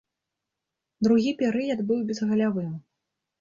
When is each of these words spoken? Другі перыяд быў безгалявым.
Другі 1.07 1.33
перыяд 1.41 1.85
быў 1.93 1.99
безгалявым. 2.09 2.73